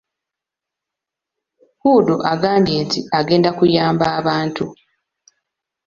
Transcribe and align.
Hudu 1.81 2.15
agambye 2.31 2.77
nti 2.85 2.99
agenda 3.19 3.49
kuyamba 3.57 4.05
abantu. 4.19 4.65